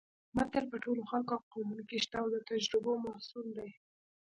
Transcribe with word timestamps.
متل 0.35 0.65
په 0.71 0.77
ټولو 0.83 1.01
خلکو 1.11 1.31
او 1.37 1.43
قومونو 1.53 1.83
کې 1.89 1.97
شته 2.05 2.17
او 2.21 2.27
د 2.33 2.35
تجربو 2.49 2.91
محصول 3.05 3.47
دی 3.57 3.69